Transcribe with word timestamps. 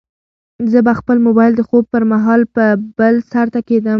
زه 0.71 0.79
به 0.87 0.93
خپل 0.99 1.17
موبایل 1.27 1.53
د 1.55 1.61
خوب 1.69 1.83
پر 1.93 2.03
مهال 2.11 2.41
په 2.55 2.63
بل 2.97 3.15
سرته 3.31 3.59
کېږدم. 3.67 3.89